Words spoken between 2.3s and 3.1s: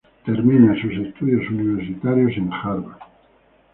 en Harvard.